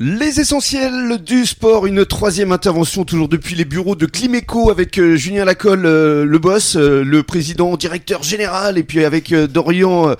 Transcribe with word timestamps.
Les 0.00 0.38
essentiels 0.38 1.18
du 1.26 1.44
sport, 1.44 1.84
une 1.84 2.06
troisième 2.06 2.52
intervention 2.52 3.04
toujours 3.04 3.28
depuis 3.28 3.56
les 3.56 3.64
bureaux 3.64 3.96
de 3.96 4.06
Climéco 4.06 4.70
avec 4.70 4.96
euh, 4.96 5.16
Julien 5.16 5.44
Lacolle, 5.44 5.86
euh, 5.86 6.24
le 6.24 6.38
boss, 6.38 6.76
euh, 6.76 7.02
le 7.02 7.24
président, 7.24 7.76
directeur 7.76 8.22
général, 8.22 8.78
et 8.78 8.84
puis 8.84 9.04
avec 9.04 9.34
Dorian 9.34 10.14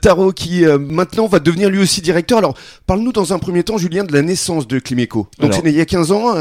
Tarot 0.00 0.32
qui 0.32 0.64
maintenant 0.64 1.28
va 1.28 1.38
devenir 1.38 1.70
lui 1.70 1.78
aussi 1.78 2.00
directeur. 2.00 2.38
Alors 2.38 2.56
parle-nous 2.88 3.12
dans 3.12 3.32
un 3.32 3.38
premier 3.38 3.62
temps, 3.62 3.78
Julien, 3.78 4.02
de 4.02 4.12
la 4.12 4.22
naissance 4.22 4.66
de 4.66 4.80
Climéco. 4.80 5.28
Donc 5.38 5.54
c'est 5.54 5.62
né 5.62 5.70
il 5.70 5.76
y 5.76 5.80
a 5.80 5.86
15 5.86 6.10
ans, 6.10 6.34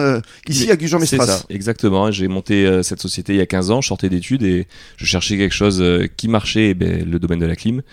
ici 0.47 0.63
à 0.63 0.71
C'est 0.71 0.77
Gujan-Mestras. 0.77 1.27
ça, 1.27 1.43
exactement. 1.49 2.09
J'ai 2.09 2.27
monté 2.27 2.81
cette 2.81 3.01
société 3.01 3.33
il 3.33 3.37
y 3.37 3.41
a 3.41 3.45
15 3.45 3.69
ans, 3.69 3.81
je 3.81 3.87
sortais 3.87 4.09
d'études 4.09 4.41
et 4.41 4.67
je 4.97 5.05
cherchais 5.05 5.37
quelque 5.37 5.53
chose 5.53 5.83
qui 6.17 6.27
marchait, 6.27 6.69
eh 6.69 6.73
ben, 6.73 7.07
le 7.07 7.19
domaine 7.19 7.39
de 7.39 7.45
la 7.45 7.55
clim, 7.55 7.83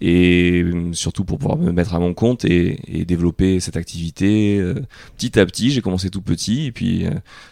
et 0.00 0.62
euh, 0.62 0.92
surtout 0.92 1.24
pour 1.24 1.38
pouvoir 1.38 1.58
me 1.58 1.72
mettre 1.72 1.94
à 1.94 1.98
mon 1.98 2.14
compte 2.14 2.44
et, 2.44 2.78
et 2.86 3.04
développer 3.04 3.60
cette 3.60 3.76
activité 3.76 4.58
euh, 4.58 4.74
petit 5.16 5.38
à 5.38 5.46
petit. 5.46 5.70
J'ai 5.70 5.82
commencé 5.82 6.10
tout 6.10 6.20
petit 6.20 6.66
et 6.66 6.72
puis 6.72 7.06
euh, 7.06 7.10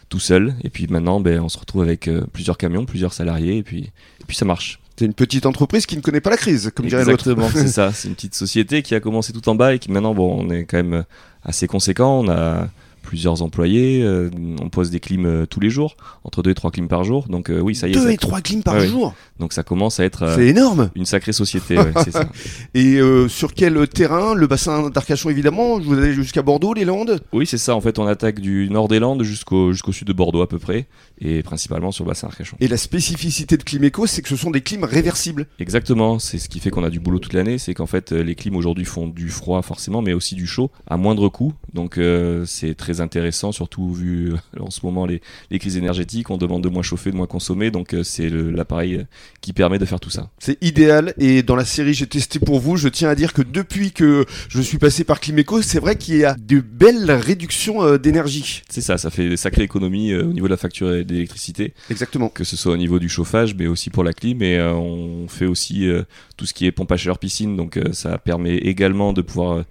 tout 0.08 0.20
seul, 0.20 0.54
et 0.62 0.70
puis 0.70 0.86
maintenant 0.88 1.20
ben, 1.20 1.40
on 1.40 1.48
se 1.48 1.58
retrouve 1.58 1.82
avec 1.82 2.08
euh, 2.08 2.24
plusieurs 2.32 2.58
camions, 2.58 2.84
plusieurs 2.84 3.12
salariés, 3.12 3.58
et 3.58 3.62
puis, 3.62 3.80
et 4.20 4.24
puis 4.26 4.36
ça 4.36 4.44
marche. 4.44 4.80
C'est 4.96 5.06
une 5.06 5.14
petite 5.14 5.44
entreprise 5.46 5.86
qui 5.86 5.96
ne 5.96 6.02
connaît 6.02 6.20
pas 6.20 6.30
la 6.30 6.36
crise, 6.36 6.70
comme 6.74 6.86
dirait 6.86 7.04
l'autre. 7.04 7.28
Exactement, 7.28 7.50
c'est 7.52 7.68
ça. 7.72 7.92
C'est 7.92 8.06
une 8.08 8.14
petite 8.14 8.36
société 8.36 8.82
qui 8.82 8.94
a 8.94 9.00
commencé 9.00 9.32
tout 9.32 9.48
en 9.48 9.56
bas 9.56 9.74
et 9.74 9.80
qui 9.80 9.90
maintenant, 9.90 10.14
bon, 10.14 10.44
on 10.44 10.50
est 10.50 10.64
quand 10.64 10.76
même 10.76 11.04
assez 11.42 11.66
conséquent. 11.66 12.20
On 12.20 12.28
a 12.28 12.68
plusieurs 13.04 13.42
employés, 13.42 14.02
euh, 14.02 14.30
on 14.60 14.68
pose 14.70 14.90
des 14.90 14.98
clims 15.00 15.26
euh, 15.26 15.46
tous 15.46 15.60
les 15.60 15.70
jours, 15.70 15.96
entre 16.24 16.42
deux 16.42 16.50
et 16.50 16.54
trois 16.54 16.70
clims 16.70 16.88
par 16.88 17.04
jour. 17.04 17.26
Donc 17.28 17.50
euh, 17.50 17.60
oui, 17.60 17.74
ça 17.74 17.86
y 17.86 17.92
est. 17.92 17.94
Deux 17.94 18.00
ça- 18.04 18.12
et 18.12 18.16
trois 18.16 18.40
clims 18.40 18.62
par 18.62 18.74
Ouais, 18.74 18.86
jour. 18.88 19.14
Donc 19.38 19.52
ça 19.52 19.62
commence 19.62 20.00
à 20.00 20.04
être 20.04 20.32
C'est 20.34 20.46
énorme. 20.48 20.90
une 20.96 21.04
sacrée 21.06 21.32
société. 21.32 21.76
ouais, 21.78 21.92
c'est 22.04 22.10
ça. 22.12 22.28
Et 22.74 22.98
sur 23.28 23.54
quel 23.54 23.86
terrain? 23.88 24.34
Le 24.34 24.46
bassin 24.46 24.90
d'Arcachon 24.90 25.30
évidemment. 25.30 25.78
Vous 25.78 25.94
allez 25.98 26.12
jusqu'à 26.12 26.42
Bordeaux, 26.42 26.74
les 26.74 26.84
Landes? 26.84 27.20
Oui, 27.32 27.46
c'est 27.46 27.58
ça. 27.58 27.74
En 27.76 27.80
fait, 27.80 27.98
on 27.98 28.06
attaque 28.06 28.40
du 28.40 28.68
nord 28.70 28.88
des 28.88 28.98
Landes 28.98 29.22
jusqu'au 29.22 29.72
jusqu'au 29.72 29.92
sud 29.92 30.06
de 30.08 30.12
Bordeaux 30.12 30.42
à 30.42 30.48
peu 30.48 30.58
près, 30.58 30.86
et 31.20 31.42
principalement 31.42 31.92
sur 31.92 32.04
le 32.04 32.08
bassin 32.08 32.28
Arcachon. 32.28 32.56
Et 32.60 32.68
la 32.68 32.76
spécificité 32.76 33.56
de 33.56 33.62
Climéco, 33.62 34.06
c'est 34.06 34.22
que 34.22 34.28
ce 34.28 34.36
sont 34.36 34.50
des 34.50 34.60
clims 34.62 34.84
réversibles. 34.84 35.46
Exactement, 35.58 36.18
c'est 36.18 36.38
ce 36.38 36.48
qui 36.48 36.60
fait 36.60 36.70
qu'on 36.70 36.84
a 36.84 36.90
du 36.90 37.00
boulot 37.00 37.18
toute 37.18 37.32
l'année, 37.32 37.58
c'est 37.58 37.74
qu'en 37.74 37.86
fait 37.86 38.12
les 38.12 38.34
clims 38.34 38.56
aujourd'hui 38.56 38.84
font 38.84 39.06
du 39.08 39.28
froid 39.28 39.60
forcément, 39.62 40.00
mais 40.02 40.12
aussi 40.12 40.34
du 40.34 40.46
chaud 40.46 40.70
à 40.86 40.96
moindre 40.96 41.28
coût. 41.28 41.52
Donc 41.74 41.98
c'est 42.46 42.74
très 42.74 42.93
intéressant, 43.00 43.52
surtout 43.52 43.92
vu 43.92 44.32
euh, 44.32 44.60
en 44.60 44.70
ce 44.70 44.80
moment 44.84 45.06
les, 45.06 45.20
les 45.50 45.58
crises 45.58 45.76
énergétiques, 45.76 46.30
on 46.30 46.36
demande 46.36 46.62
de 46.62 46.68
moins 46.68 46.82
chauffer, 46.82 47.10
de 47.10 47.16
moins 47.16 47.26
consommer, 47.26 47.70
donc 47.70 47.94
euh, 47.94 48.02
c'est 48.02 48.28
l'appareil 48.28 48.96
euh, 48.96 49.04
qui 49.40 49.52
permet 49.52 49.78
de 49.78 49.84
faire 49.84 50.00
tout 50.00 50.10
ça. 50.10 50.30
C'est 50.38 50.62
idéal. 50.62 51.14
Et 51.18 51.42
dans 51.42 51.56
la 51.56 51.64
série 51.64 51.94
J'ai 51.94 52.06
testé 52.06 52.38
pour 52.38 52.60
vous, 52.60 52.76
je 52.76 52.88
tiens 52.88 53.08
à 53.08 53.14
dire 53.14 53.32
que 53.32 53.42
depuis 53.42 53.92
que 53.92 54.24
je 54.48 54.60
suis 54.60 54.78
passé 54.78 55.04
par 55.04 55.20
Climéco, 55.20 55.62
c'est 55.62 55.78
vrai 55.78 55.96
qu'il 55.96 56.16
y 56.16 56.24
a 56.24 56.34
de 56.34 56.60
belles 56.60 57.10
réductions 57.10 57.96
d'énergie. 57.96 58.62
C'est 58.68 58.80
ça, 58.80 58.98
ça 58.98 59.10
fait 59.10 59.28
des 59.28 59.36
sacrées 59.36 59.62
économies 59.62 60.14
au 60.14 60.32
niveau 60.32 60.46
de 60.46 60.52
la 60.52 60.56
facture 60.56 61.04
d'électricité, 61.04 61.74
Exactement. 61.90 62.28
que 62.28 62.44
ce 62.44 62.56
soit 62.56 62.72
au 62.72 62.76
niveau 62.76 62.98
du 62.98 63.08
chauffage, 63.08 63.54
mais 63.54 63.66
aussi 63.66 63.90
pour 63.90 64.04
la 64.04 64.12
clim. 64.12 64.42
Et 64.42 64.60
on 64.60 65.28
fait 65.28 65.46
aussi 65.46 65.88
tout 66.36 66.46
ce 66.46 66.54
qui 66.54 66.66
est 66.66 66.72
pompe 66.72 66.92
à 66.92 66.96
chaleur 66.96 67.18
piscine, 67.18 67.56
donc 67.56 67.78
ça 67.92 68.18
permet 68.18 68.56
également 68.56 69.12
de 69.12 69.22
pouvoir 69.22 69.64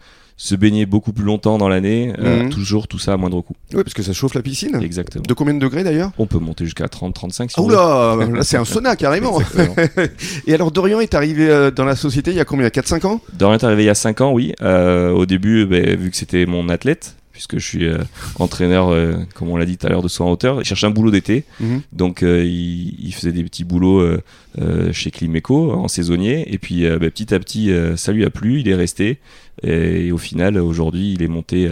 se 0.44 0.55
baigner 0.55 0.86
beaucoup 0.86 1.13
plus 1.13 1.23
longtemps 1.23 1.58
dans 1.58 1.69
l'année, 1.69 2.11
euh, 2.19 2.44
Mhm. 2.44 2.49
toujours 2.49 2.89
tout 2.89 2.99
ça 2.99 3.13
à 3.13 3.17
moindre 3.17 3.39
coût. 3.39 3.55
Oui, 3.73 3.81
parce 3.81 3.94
que 3.94 4.03
ça 4.03 4.11
chauffe 4.11 4.33
la 4.33 4.41
piscine. 4.41 4.77
Exactement. 4.83 5.23
De 5.25 5.33
combien 5.33 5.53
de 5.53 5.59
degrés 5.59 5.86
d'ailleurs? 5.86 6.11
On 6.17 6.25
peut 6.25 6.38
monter 6.38 6.66
jusqu'à 6.66 6.89
30-35 6.89 7.49
si 7.52 7.55
Ah 7.58 7.61
oula, 7.61 8.17
là 8.30 8.44
c'est 8.44 8.58
un 8.58 8.66
sauna 8.66 8.95
carrément. 8.97 9.39
Et 10.47 10.53
alors 10.53 10.71
Dorian 10.71 10.99
est 10.99 11.14
arrivé 11.14 11.47
euh, 11.49 11.71
dans 11.71 11.86
la 11.86 11.95
société 11.95 12.31
il 12.31 12.38
y 12.38 12.41
a 12.41 12.45
combien? 12.45 12.67
4-5 12.67 13.05
ans? 13.05 13.21
Dorian 13.31 13.58
est 13.58 13.64
arrivé 13.64 13.83
il 13.83 13.86
y 13.86 13.89
a 13.89 13.95
5 13.95 14.19
ans, 14.19 14.33
oui. 14.33 14.52
Euh, 14.61 15.11
au 15.11 15.25
début, 15.25 15.66
ben, 15.66 15.95
vu 15.97 16.11
que 16.11 16.17
c'était 16.17 16.45
mon 16.45 16.67
athlète, 16.67 17.16
puisque 17.47 17.61
je 17.61 17.67
suis 17.67 17.86
euh, 17.86 17.97
entraîneur, 18.39 18.89
euh, 18.89 19.16
comme 19.36 19.49
on 19.49 19.58
l'a 19.58 19.66
dit 19.66 19.77
tout 19.77 19.88
à 19.88 19.89
l'heure, 19.89 20.02
de 20.02 20.08
saut 20.08 20.23
en 20.23 20.31
hauteur, 20.31 20.61
il 20.61 20.66
cherchait 20.66 20.88
un 20.88 20.91
boulot 20.91 21.11
d'été. 21.11 21.44
Donc 21.91 22.23
euh, 22.23 22.44
il, 22.44 22.95
il 22.99 23.13
faisait 23.13 23.31
des 23.31 23.44
petits 23.44 23.63
boulots 23.63 24.03
chez 24.91 25.11
Climeco 25.11 25.71
en 25.71 25.87
saisonnier. 25.87 26.54
Et 26.54 26.58
puis 26.58 26.83
ben, 26.83 27.09
petit 27.09 27.33
à 27.33 27.39
petit, 27.39 27.71
ça 27.95 28.11
lui 28.11 28.23
a 28.23 28.30
plu, 28.30 28.59
il 28.59 28.70
est 28.70 28.76
resté. 28.76 29.20
Et, 29.61 30.11
au 30.11 30.17
final, 30.17 30.58
aujourd'hui, 30.58 31.14
il 31.14 31.21
est 31.23 31.27
monté 31.27 31.70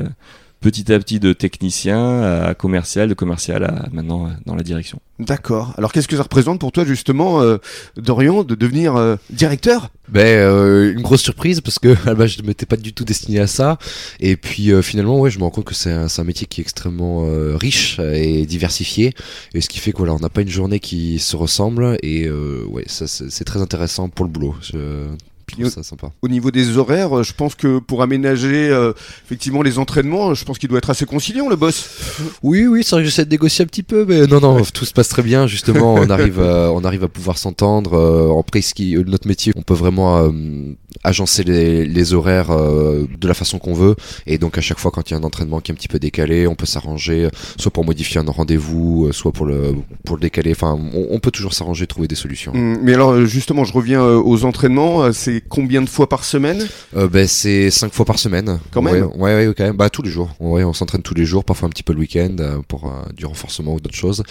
petit 0.61 0.93
à 0.93 0.99
petit 0.99 1.19
de 1.19 1.33
technicien 1.33 2.21
à 2.21 2.53
commercial, 2.53 3.09
de 3.09 3.13
commercial 3.13 3.63
à 3.63 3.87
maintenant 3.91 4.27
euh, 4.27 4.29
dans 4.45 4.55
la 4.55 4.63
direction. 4.63 4.99
D'accord. 5.19 5.73
Alors 5.77 5.91
qu'est-ce 5.91 6.07
que 6.07 6.15
ça 6.15 6.23
représente 6.23 6.59
pour 6.59 6.71
toi 6.71 6.85
justement, 6.85 7.41
euh, 7.41 7.57
Dorian, 7.97 8.43
de 8.43 8.55
devenir 8.55 8.95
euh, 8.95 9.17
directeur? 9.29 9.89
Ben 10.07 10.25
euh, 10.25 10.93
une 10.93 11.01
grosse 11.01 11.21
surprise 11.21 11.61
parce 11.61 11.79
que 11.79 11.89
à 11.89 12.05
la 12.05 12.15
base 12.15 12.31
je 12.31 12.41
ne 12.41 12.47
m'étais 12.47 12.65
pas 12.65 12.75
du 12.75 12.93
tout 12.93 13.05
destiné 13.05 13.39
à 13.39 13.47
ça 13.47 13.77
et 14.19 14.35
puis 14.35 14.71
euh, 14.71 14.81
finalement 14.81 15.19
ouais 15.19 15.29
je 15.29 15.39
me 15.39 15.43
rends 15.43 15.51
compte 15.51 15.65
que 15.65 15.73
c'est 15.75 15.91
un, 15.91 16.07
c'est 16.07 16.21
un 16.21 16.25
métier 16.25 16.47
qui 16.47 16.59
est 16.59 16.63
extrêmement 16.63 17.25
euh, 17.25 17.55
riche 17.55 17.99
et 17.99 18.45
diversifié 18.45 19.13
et 19.53 19.61
ce 19.61 19.69
qui 19.69 19.79
fait 19.79 19.91
que 19.93 19.97
voilà 19.97 20.13
on 20.13 20.19
n'a 20.19 20.29
pas 20.29 20.41
une 20.41 20.49
journée 20.49 20.79
qui 20.79 21.17
se 21.19 21.35
ressemble 21.35 21.97
et 22.03 22.25
euh, 22.27 22.65
ouais 22.67 22.83
ça 22.87 23.07
c'est 23.07 23.31
c'est 23.31 23.45
très 23.45 23.61
intéressant 23.61 24.09
pour 24.09 24.25
le 24.25 24.31
boulot. 24.31 24.55
Je 24.61 25.05
trouve 25.51 25.69
ça 25.69 25.83
sympa. 25.83 26.11
Au 26.21 26.27
niveau 26.27 26.51
des 26.51 26.77
horaires, 26.77 27.19
euh, 27.19 27.23
je 27.23 27.33
pense 27.33 27.55
que 27.55 27.79
pour 27.79 28.01
aménager 28.01 28.69
euh, 28.69 28.93
effectivement 29.25 29.61
les 29.61 29.79
entraînements, 29.79 30.33
je 30.33 30.45
pense 30.45 30.57
qu'il 30.57 30.69
doit 30.69 30.77
être 30.77 30.89
assez 30.89 31.05
conciliant 31.05 31.49
le 31.49 31.55
boss. 31.55 31.89
Oui, 32.43 32.65
oui, 32.65 32.83
c'est 32.83 32.95
vrai 32.95 33.03
que 33.03 33.09
j'essaie 33.09 33.25
de 33.25 33.29
négocier 33.29 33.63
un 33.63 33.67
petit 33.67 33.83
peu, 33.83 34.05
mais 34.07 34.25
non, 34.25 34.39
non, 34.39 34.63
tout 34.63 34.85
se 34.85 34.93
passe 34.93 35.09
très 35.09 35.21
bien. 35.21 35.47
Justement, 35.47 35.93
on 35.95 36.09
arrive, 36.09 36.41
à, 36.41 36.71
on 36.71 36.83
arrive 36.83 37.03
à 37.03 37.07
pouvoir 37.07 37.37
s'entendre. 37.37 37.93
Euh, 37.93 38.61
ce 38.61 38.73
qui, 38.73 38.95
notre 39.07 39.27
métier, 39.27 39.53
on 39.55 39.61
peut 39.61 39.73
vraiment 39.73 40.17
euh, 40.19 40.31
agencer 41.03 41.43
les, 41.43 41.85
les 41.85 42.13
horaires 42.13 42.51
euh, 42.51 43.07
de 43.19 43.27
la 43.27 43.33
façon 43.33 43.59
qu'on 43.59 43.73
veut. 43.73 43.95
Et 44.27 44.37
donc, 44.37 44.57
à 44.57 44.61
chaque 44.61 44.79
fois, 44.79 44.91
quand 44.91 45.09
il 45.09 45.13
y 45.13 45.15
a 45.15 45.19
un 45.19 45.23
entraînement 45.23 45.59
qui 45.59 45.71
est 45.71 45.73
un 45.73 45.75
petit 45.75 45.87
peu 45.87 45.99
décalé, 45.99 46.47
on 46.47 46.55
peut 46.55 46.65
s'arranger, 46.65 47.25
euh, 47.25 47.29
soit 47.57 47.71
pour 47.71 47.85
modifier 47.85 48.19
un 48.19 48.25
rendez-vous, 48.25 49.07
euh, 49.07 49.11
soit 49.11 49.31
pour 49.31 49.45
le, 49.45 49.75
pour 50.05 50.15
le 50.15 50.21
décaler. 50.21 50.51
Enfin, 50.51 50.77
on, 50.93 51.07
on 51.11 51.19
peut 51.19 51.31
toujours 51.31 51.53
s'arranger, 51.53 51.87
trouver 51.87 52.07
des 52.07 52.15
solutions. 52.15 52.53
Hum, 52.53 52.79
Mais 52.83 52.93
alors 52.93 53.25
justement, 53.25 53.63
je 53.63 53.73
reviens 53.73 54.03
aux 54.05 54.45
entraînements. 54.45 55.11
C'est 55.13 55.41
combien 55.47 55.81
de 55.81 55.89
fois 55.89 56.07
par 56.09 56.23
semaine? 56.23 56.67
Euh, 56.95 57.07
ben, 57.07 57.27
c'est 57.27 57.69
cinq 57.71 57.93
fois 57.93 58.05
par 58.05 58.19
semaine. 58.19 58.59
Quand 58.71 58.83
ouais, 58.83 58.93
même 58.93 59.09
Ouais, 59.15 59.47
ouais, 59.47 59.53
quand 59.57 59.63
même. 59.63 59.75
Bah, 59.77 59.89
tous 59.89 60.01
les 60.01 60.09
jours. 60.11 60.29
Ouais, 60.39 60.63
on 60.63 60.73
s'entraîne 60.73 61.01
tous 61.01 61.13
les 61.15 61.25
jours, 61.25 61.43
parfois 61.43 61.67
un 61.67 61.69
petit 61.69 61.83
peu 61.83 61.93
le 61.93 61.99
week-end 61.99 62.35
pour 62.67 62.85
euh, 62.85 63.11
du 63.15 63.25
renforcement 63.25 63.73
ou 63.73 63.79
d'autres 63.79 63.95
choses. 63.95 64.23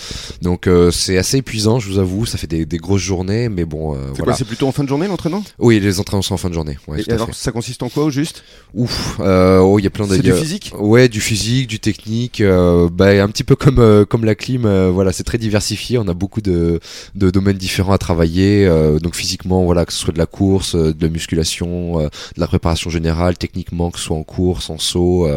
Donc, 0.42 0.66
euh, 0.66 0.91
c'est 0.91 1.19
assez 1.19 1.38
épuisant, 1.38 1.78
je 1.81 1.88
vous 1.91 1.98
avoue. 1.98 2.27
Ça 2.27 2.38
fait 2.38 2.47
des, 2.47 2.66
des 2.66 2.78
grosses 2.78 3.03
journées, 3.03 3.48
mais 3.48 3.65
bon, 3.65 3.94
C'est 3.94 4.00
voilà. 4.09 4.25
quoi 4.25 4.34
C'est 4.34 4.44
plutôt 4.44 4.69
en 4.69 4.72
fin 4.72 4.84
de 4.84 4.88
journée 4.88 5.09
l'entraînement? 5.09 5.42
Oui, 5.59 5.81
les 5.81 6.00
entraînements 6.00 6.22
sont 6.22 6.34
en 6.34 6.38
fin 6.38 6.48
de 6.48 6.50
journée. 6.53 6.78
Ouais, 6.88 7.03
Et 7.06 7.12
alors 7.12 7.28
fait. 7.28 7.34
ça 7.34 7.53
consiste 7.53 7.83
en 7.83 7.88
quoi 7.88 8.05
au 8.05 8.11
juste? 8.11 8.43
Ouf. 8.75 9.16
Euh, 9.21 9.59
oh, 9.61 9.78
il 9.78 9.84
y 9.84 9.87
a 9.87 9.91
plein 9.91 10.06
de. 10.06 10.15
C'est 10.15 10.22
du 10.22 10.33
physique? 10.33 10.72
Ouais, 10.78 11.09
du 11.09 11.21
physique, 11.21 11.66
du 11.69 11.78
technique, 11.81 12.41
euh, 12.41 12.88
bah, 12.93 13.22
un 13.22 13.28
petit 13.28 13.44
peu 13.44 13.56
comme 13.56 13.78
euh, 13.78 14.05
comme 14.05 14.25
la 14.25 14.34
clim. 14.34 14.66
voilà, 14.91 15.12
c'est 15.12 15.25
très 15.25 15.39
diversifié. 15.39 15.99
On 15.99 16.09
a 16.09 16.15
beaucoup 16.15 16.41
de, 16.41 16.81
de 17.15 17.31
domaines 17.31 17.56
différents 17.56 17.93
à 17.93 17.99
travailler. 17.99 18.66
donc 19.00 19.15
physiquement, 19.15 19.65
voilà, 19.65 19.84
que 19.87 19.93
ce 19.93 19.99
soit 19.99 20.12
de 20.12 20.19
la 20.19 20.27
course, 20.27 20.75
de 20.75 20.94
la 21.00 21.09
musculation, 21.09 21.99
de 22.00 22.10
la 22.41 22.47
préparation 22.47 22.91
générale, 22.91 23.37
techniquement, 23.39 23.91
que 23.91 23.99
ce 23.99 24.06
soit 24.06 24.16
en 24.16 24.22
course, 24.25 24.71
en 24.71 24.78
saut. 24.78 25.28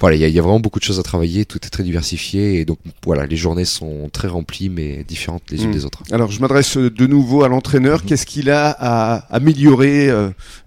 voilà, 0.00 0.16
il 0.16 0.20
y 0.20 0.24
a, 0.24 0.28
il 0.28 0.34
y 0.34 0.38
a 0.38 0.42
vraiment 0.42 0.60
beaucoup 0.60 0.78
de 0.80 0.84
choses 0.84 0.98
à 0.98 1.02
travailler. 1.02 1.44
Tout 1.44 1.58
est 1.64 1.70
très 1.70 1.82
diversifié 1.84 2.60
et 2.60 2.64
donc 2.64 2.78
voilà, 3.04 3.26
les 3.26 3.36
journées 3.36 3.64
sont 3.64 4.10
très 4.12 4.28
remplies 4.28 4.68
mais 4.68 5.04
différentes 5.06 5.42
les 5.50 5.62
unes 5.62 5.68
Mm. 5.68 5.72
des 5.72 5.84
autres. 5.84 6.02
Alors 6.12 6.30
je 6.30 6.40
m'adresse 6.40 6.76
de 6.78 7.06
nouveau 7.06 7.42
à 7.44 7.48
l'entraîneur. 7.48 8.00
Mhm. 8.00 8.06
Qu'est-ce 8.08 8.26
qu'il 8.26 8.50
a 8.50 8.74
à 8.78 9.16
améliorer, 9.34 10.08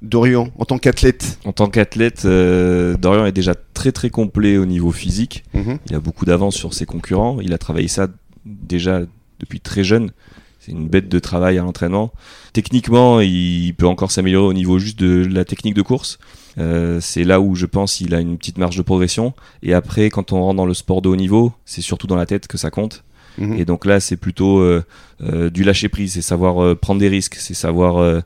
Dorian, 0.02 0.50
en 0.58 0.66
tant 0.66 0.78
qu'athlète 0.78 1.40
En 1.46 1.52
tant 1.52 1.68
qu'athlète, 1.68 2.24
euh, 2.26 2.96
Dorian 2.98 3.26
est 3.26 3.32
déjà 3.32 3.54
très 3.74 3.92
très 3.92 4.10
complet 4.10 4.58
au 4.58 4.66
niveau 4.66 4.92
physique. 4.92 5.44
Mhm. 5.54 5.80
Il 5.90 5.96
a 5.96 6.00
beaucoup 6.00 6.26
d'avance 6.26 6.56
sur 6.56 6.74
ses 6.74 6.86
concurrents. 6.86 7.40
Il 7.42 7.54
a 7.54 7.58
travaillé 7.58 7.88
ça 7.88 8.08
déjà 8.46 9.02
depuis 9.40 9.60
très 9.60 9.84
jeune. 9.84 10.12
C'est 10.60 10.72
une 10.74 10.88
bête 10.88 11.10
de 11.10 11.18
travail 11.18 11.58
à 11.58 11.64
l'entraînement. 11.64 12.12
Techniquement, 12.54 13.20
il 13.20 13.74
peut 13.74 13.88
encore 13.88 14.12
s'améliorer 14.12 14.46
au 14.46 14.54
niveau 14.54 14.78
juste 14.78 15.00
de 15.00 15.26
la 15.26 15.44
technique 15.44 15.74
de 15.74 15.82
course. 15.82 16.20
Euh, 16.60 17.00
c'est 17.02 17.24
là 17.24 17.42
où 17.42 17.56
je 17.56 17.66
pense 17.66 17.96
qu'il 17.96 18.14
a 18.14 18.20
une 18.20 18.38
petite 18.38 18.60
marge 18.60 18.78
de 18.78 18.84
progression. 18.84 19.34
Et 19.64 19.74
après, 19.74 20.12
quand 20.12 20.34
on 20.34 20.42
rentre 20.42 20.58
dans 20.58 20.68
le 20.68 20.76
sport 20.76 21.02
de 21.02 21.10
haut 21.10 21.16
niveau, 21.16 21.52
c'est 21.66 21.82
surtout 21.82 22.06
dans 22.06 22.16
la 22.16 22.28
tête 22.28 22.48
que 22.48 22.60
ça 22.60 22.70
compte. 22.70 23.04
Mhm. 23.38 23.54
Et 23.60 23.66
donc 23.66 23.86
là, 23.86 24.00
c'est 24.00 24.18
plutôt 24.18 24.60
euh, 24.60 24.84
euh, 25.24 25.50
du 25.50 25.64
lâcher 25.64 25.90
prise, 25.90 26.14
c'est 26.14 26.22
savoir 26.22 26.62
euh, 26.62 26.76
prendre 26.76 27.00
des 27.00 27.08
risques, 27.08 27.36
c'est 27.36 27.54
savoir 27.54 28.24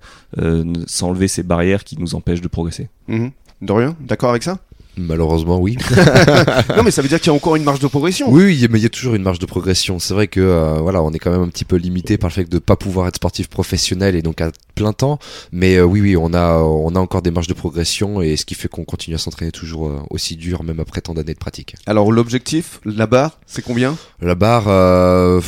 s'enlever 0.88 1.28
ces 1.28 1.44
barrières 1.44 1.84
qui 1.84 1.98
nous 2.00 2.16
empêchent 2.16 2.42
de 2.42 2.48
progresser. 2.48 2.90
Mhm. 3.08 3.32
Dorian, 3.62 3.96
d'accord 4.00 4.32
avec 4.32 4.44
ça? 4.44 4.58
Malheureusement, 4.98 5.60
oui. 5.60 5.78
Non, 6.76 6.84
mais 6.84 6.92
ça 6.92 7.02
veut 7.02 7.08
dire 7.08 7.20
qu'il 7.20 7.28
y 7.28 7.34
a 7.34 7.36
encore 7.36 7.56
une 7.56 7.64
marge 7.64 7.80
de 7.80 7.88
progression. 7.88 8.30
Oui, 8.30 8.44
oui, 8.44 8.68
mais 8.70 8.80
il 8.80 8.84
y 8.84 8.86
a 8.86 8.90
toujours 8.90 9.16
une 9.16 9.24
marge 9.24 9.40
de 9.40 9.46
progression. 9.46 10.00
C'est 10.00 10.14
vrai 10.14 10.28
que 10.28 10.40
euh, 10.40 10.80
voilà, 10.82 11.02
on 11.02 11.12
est 11.12 11.20
quand 11.20 11.32
même 11.32 11.42
un 11.42 11.50
petit 11.50 11.66
peu 11.66 11.76
limité 11.76 12.18
par 12.18 12.30
le 12.30 12.34
fait 12.34 12.46
de 12.46 12.56
ne 12.56 12.60
pas 12.60 12.76
pouvoir 12.76 13.08
être 13.08 13.16
sportif 13.16 13.48
professionnel 13.48 14.16
et 14.16 14.22
donc 14.22 14.42
à 14.42 14.52
plein 14.76 14.94
temps. 14.94 15.20
Mais 15.52 15.78
euh, 15.78 15.84
oui, 15.84 16.02
oui, 16.02 16.18
on 16.18 16.34
a, 16.34 16.58
on 16.60 16.94
a 16.96 17.00
encore 17.00 17.22
des 17.22 17.32
marges 17.32 17.48
de 17.48 17.54
progression 17.54 18.22
et 18.22 18.36
ce 18.36 18.46
qui 18.46 18.54
fait 18.54 18.68
qu'on 18.68 18.84
continue 18.84 19.16
à 19.16 19.18
s'entraîner 19.18 19.52
toujours 19.52 19.88
euh, 19.88 20.02
aussi 20.10 20.36
dur, 20.36 20.64
même 20.64 20.80
après 20.80 21.02
tant 21.02 21.14
d'années 21.14 21.34
de 21.34 21.40
pratique. 21.40 21.76
Alors 21.88 22.12
l'objectif, 22.12 22.80
la 22.86 23.08
barre, 23.08 23.40
c'est 23.48 23.64
combien? 23.64 23.98
La 24.22 24.36
barre, 24.36 24.66
euh, 24.68 25.42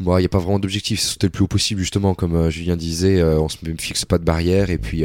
il 0.00 0.06
n'y 0.06 0.24
a 0.24 0.28
pas 0.28 0.38
vraiment 0.38 0.58
d'objectif, 0.58 1.00
c'est 1.00 1.08
sauter 1.08 1.26
le 1.26 1.30
plus 1.32 1.44
haut 1.44 1.48
possible 1.48 1.80
justement, 1.80 2.14
comme 2.14 2.50
Julien 2.50 2.76
disait, 2.76 3.22
on 3.22 3.48
se 3.48 3.56
me 3.62 3.74
fixe 3.78 4.04
pas 4.04 4.18
de 4.18 4.24
barrière 4.24 4.70
et 4.70 4.78
puis 4.78 5.04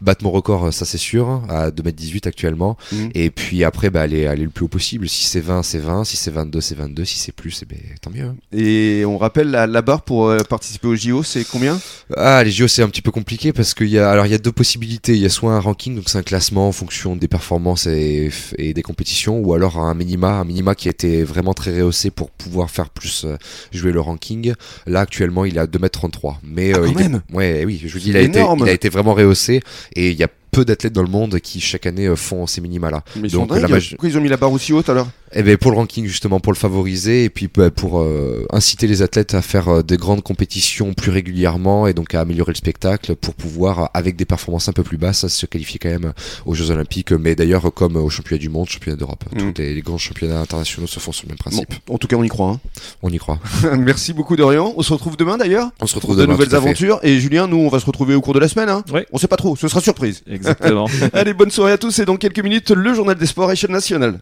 battre 0.00 0.24
mon 0.24 0.30
record, 0.30 0.72
ça 0.72 0.84
c'est 0.84 0.98
sûr, 0.98 1.42
à 1.48 1.70
2m18 1.70 2.26
actuellement. 2.26 2.76
Mhm. 2.92 3.10
Et 3.14 3.30
puis 3.30 3.39
après, 3.64 3.90
bah, 3.90 4.02
aller, 4.02 4.26
aller 4.26 4.44
le 4.44 4.50
plus 4.50 4.64
haut 4.64 4.68
possible. 4.68 5.08
Si 5.08 5.24
c'est 5.24 5.40
20, 5.40 5.62
c'est 5.62 5.78
20, 5.78 6.04
si 6.04 6.16
c'est 6.16 6.30
22, 6.30 6.60
c'est 6.60 6.74
22, 6.74 7.04
si 7.04 7.18
c'est 7.18 7.32
plus, 7.32 7.60
eh 7.62 7.66
ben, 7.66 7.78
tant 8.00 8.10
mieux. 8.10 8.32
Et 8.52 9.04
on 9.06 9.18
rappelle 9.18 9.50
la, 9.50 9.66
la 9.66 9.82
barre 9.82 10.02
pour 10.02 10.28
euh, 10.28 10.38
participer 10.48 10.86
au 10.88 10.96
JO, 10.96 11.22
c'est 11.22 11.44
combien? 11.44 11.78
Ah, 12.16 12.42
les 12.44 12.50
JO 12.50 12.68
c'est 12.68 12.82
un 12.82 12.88
petit 12.88 13.02
peu 13.02 13.10
compliqué 13.10 13.52
parce 13.52 13.74
qu'il 13.74 13.88
y 13.88 13.98
a, 13.98 14.10
alors 14.10 14.26
il 14.26 14.32
y 14.32 14.34
a 14.34 14.38
deux 14.38 14.52
possibilités. 14.52 15.12
Il 15.14 15.20
y 15.20 15.26
a 15.26 15.30
soit 15.30 15.52
un 15.52 15.60
ranking, 15.60 15.94
donc 15.96 16.08
c'est 16.08 16.18
un 16.18 16.22
classement 16.22 16.68
en 16.68 16.72
fonction 16.72 17.16
des 17.16 17.28
performances 17.28 17.86
et, 17.86 18.30
et 18.58 18.74
des 18.74 18.82
compétitions, 18.82 19.38
ou 19.40 19.54
alors 19.54 19.78
un 19.78 19.94
minima, 19.94 20.28
un 20.40 20.44
minima 20.44 20.74
qui 20.74 20.88
a 20.88 20.90
été 20.90 21.22
vraiment 21.22 21.54
très 21.54 21.78
rehaussé 21.80 22.10
pour 22.10 22.30
pouvoir 22.30 22.70
faire 22.70 22.90
plus 22.90 23.24
euh, 23.24 23.36
jouer 23.72 23.92
le 23.92 24.00
ranking. 24.00 24.52
Là 24.86 25.00
actuellement 25.00 25.44
il 25.44 25.56
est 25.56 25.60
à 25.60 25.66
2m33. 25.66 26.36
Mais 26.42 26.72
Ah, 26.74 26.78
euh, 26.78 26.86
quand 26.86 26.92
il 26.92 27.00
est- 27.00 27.08
même 27.08 27.20
ouais, 27.32 27.64
oui, 27.66 27.80
je 27.84 27.92
vous 27.92 27.98
dis, 27.98 28.10
il 28.10 28.16
a, 28.16 28.20
été, 28.20 28.40
il 28.58 28.68
a 28.68 28.72
été 28.72 28.88
vraiment 28.88 29.14
rehaussé 29.14 29.60
et 29.94 30.10
il 30.10 30.16
y 30.18 30.24
a 30.24 30.28
peu 30.50 30.64
d'athlètes 30.64 30.92
dans 30.92 31.02
le 31.02 31.08
monde 31.08 31.38
qui 31.40 31.60
chaque 31.60 31.86
année 31.86 32.06
euh, 32.06 32.16
font 32.16 32.46
ces 32.46 32.60
minima 32.60 32.90
là. 32.90 33.02
Mais 33.16 33.28
ils 33.28 33.32
Donc, 33.32 33.48
sont 33.48 33.54
dingues. 33.54 33.62
la 33.62 33.68
maj- 33.68 33.90
Pourquoi 33.90 34.08
ils 34.08 34.18
ont 34.18 34.20
mis 34.20 34.28
la 34.28 34.36
barre 34.36 34.52
aussi 34.52 34.72
haute 34.72 34.88
alors? 34.88 35.08
Eh 35.32 35.44
ben 35.44 35.56
pour 35.56 35.70
le 35.70 35.76
ranking 35.76 36.06
justement, 36.06 36.40
pour 36.40 36.52
le 36.52 36.58
favoriser 36.58 37.22
et 37.24 37.30
puis 37.30 37.48
bah, 37.54 37.70
pour 37.70 38.00
euh, 38.00 38.44
inciter 38.52 38.88
les 38.88 39.00
athlètes 39.02 39.34
à 39.34 39.42
faire 39.42 39.68
euh, 39.68 39.82
des 39.82 39.96
grandes 39.96 40.22
compétitions 40.22 40.92
plus 40.92 41.12
régulièrement 41.12 41.86
et 41.86 41.94
donc 41.94 42.14
à 42.14 42.20
améliorer 42.20 42.50
le 42.50 42.56
spectacle 42.56 43.14
pour 43.14 43.34
pouvoir 43.34 43.90
avec 43.94 44.16
des 44.16 44.24
performances 44.24 44.68
un 44.68 44.72
peu 44.72 44.82
plus 44.82 44.96
basses 44.96 45.28
se 45.28 45.46
qualifier 45.46 45.78
quand 45.78 45.88
même 45.90 46.12
aux 46.46 46.54
Jeux 46.54 46.70
Olympiques, 46.72 47.12
mais 47.12 47.36
d'ailleurs 47.36 47.72
comme 47.72 47.94
aux 47.96 48.10
Championnats 48.10 48.40
du 48.40 48.48
Monde, 48.48 48.68
Championnats 48.68 48.96
d'Europe, 48.96 49.24
Mhm. 49.32 49.52
tous 49.52 49.62
les, 49.62 49.74
les 49.74 49.82
grands 49.82 49.98
championnats 49.98 50.40
internationaux 50.40 50.88
se 50.88 50.98
font 50.98 51.12
sur 51.12 51.26
le 51.26 51.28
même 51.30 51.38
Bon, 51.38 51.50
principe. 51.50 51.74
En 51.88 51.98
tout 51.98 52.08
cas, 52.08 52.16
on 52.16 52.24
y 52.24 52.28
croit. 52.28 52.58
On 53.02 53.10
y 53.10 53.18
croit. 53.18 53.38
hein. 53.64 53.76
Merci 53.78 54.12
beaucoup, 54.12 54.34
Dorian. 54.34 54.74
On 54.76 54.82
se 54.82 54.92
retrouve 54.92 55.16
demain 55.16 55.38
d'ailleurs? 55.38 55.70
On 55.80 55.86
se 55.86 55.92
pour 55.92 56.02
retrouve 56.02 56.16
de 56.16 56.22
demain. 56.22 56.32
nouvelles 56.32 56.48
à 56.48 56.50
fait. 56.50 56.56
aventures. 56.56 56.98
Et 57.04 57.20
Julien, 57.20 57.46
nous, 57.46 57.58
on 57.58 57.68
va 57.68 57.78
se 57.78 57.86
retrouver 57.86 58.14
au 58.16 58.20
cours 58.20 58.34
de 58.34 58.40
la 58.40 58.48
semaine. 58.48 58.68
Hein 58.68 58.82
Ouais. 58.92 59.06
On 59.12 59.18
sait 59.18 59.28
pas 59.28 59.36
trop, 59.36 59.54
ce 59.54 59.68
sera 59.68 59.80
surprise. 59.80 60.22
Exactement. 60.40 60.86
Allez, 61.12 61.34
bonne 61.34 61.50
soirée 61.50 61.72
à 61.72 61.78
tous 61.78 61.98
et 61.98 62.04
dans 62.04 62.16
quelques 62.16 62.40
minutes, 62.40 62.70
le 62.70 62.94
journal 62.94 63.16
des 63.16 63.26
sports 63.26 63.50
à 63.50 63.52
échelle 63.52 63.70
nationale. 63.70 64.20